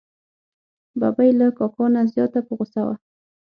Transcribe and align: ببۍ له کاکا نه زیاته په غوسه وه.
ببۍ 0.99 1.29
له 1.39 1.47
کاکا 1.57 1.85
نه 1.93 2.01
زیاته 2.13 2.39
په 2.47 2.51
غوسه 2.57 2.81
وه. 2.87 2.95